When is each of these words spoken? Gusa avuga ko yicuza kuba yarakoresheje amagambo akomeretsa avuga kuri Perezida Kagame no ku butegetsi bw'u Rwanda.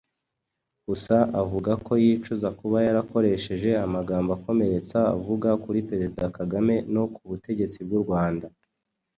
Gusa 0.87 1.15
avuga 1.41 1.71
ko 1.85 1.91
yicuza 2.03 2.47
kuba 2.59 2.77
yarakoresheje 2.87 3.69
amagambo 3.85 4.29
akomeretsa 4.37 4.97
avuga 5.15 5.49
kuri 5.63 5.79
Perezida 5.89 6.25
Kagame 6.37 6.75
no 6.93 7.03
ku 7.13 7.21
butegetsi 7.29 7.79
bw'u 7.87 8.01
Rwanda. 8.05 8.47